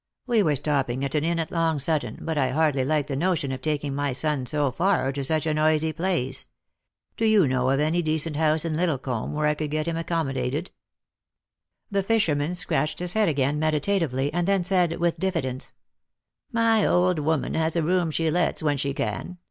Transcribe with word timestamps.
We 0.25 0.41
were 0.41 0.55
stopping 0.55 1.05
at 1.05 1.13
an 1.13 1.23
inn 1.23 1.37
at 1.37 1.51
Long 1.51 1.77
Sutton, 1.77 2.17
but 2.21 2.35
I 2.35 2.49
hardly 2.49 2.83
like 2.83 3.05
the 3.05 3.15
notion 3.15 3.51
of 3.51 3.61
tak 3.61 3.83
ing 3.83 3.93
my 3.93 4.13
son 4.13 4.47
so 4.47 4.71
far, 4.71 5.07
or 5.07 5.11
to 5.11 5.23
such 5.23 5.45
a 5.45 5.53
noisy 5.53 5.93
place. 5.93 6.47
Do 7.17 7.23
you 7.23 7.47
know 7.47 7.69
of 7.69 7.79
any 7.79 8.01
decent 8.01 8.35
house 8.35 8.65
in 8.65 8.73
Liddlecomb 8.75 9.31
where 9.33 9.45
I 9.45 9.53
could 9.53 9.69
get 9.69 9.85
him 9.87 9.97
accom 9.97 10.33
modated?" 10.33 10.69
The 11.91 12.01
fisherman 12.01 12.55
scratched 12.55 12.97
his 12.97 13.13
head 13.13 13.29
again 13.29 13.59
meditatively, 13.59 14.33
and 14.33 14.47
then 14.47 14.63
said, 14.63 14.97
with 14.97 15.19
diffidence:" 15.19 15.71
My 16.51 16.83
old 16.83 17.19
woman 17.19 17.53
has 17.53 17.75
a 17.75 17.83
room 17.83 18.09
she 18.09 18.31
lets, 18.31 18.63
when 18.63 18.77
she 18.77 18.95
can. 18.95 19.37